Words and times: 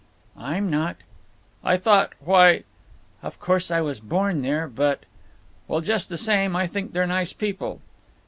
"I'm 0.39 0.67
not." 0.71 0.95
"I 1.63 1.77
thought—why—" 1.77 2.63
"Of 3.21 3.39
course 3.39 3.69
I 3.69 3.81
was 3.81 3.99
born 3.99 4.41
there, 4.41 4.67
but—" 4.67 5.05
"Well, 5.67 5.81
just 5.81 6.09
the 6.09 6.17
same, 6.17 6.55
I 6.55 6.65
think 6.65 6.93
they're 6.93 7.05
nice 7.05 7.33
people." 7.33 7.81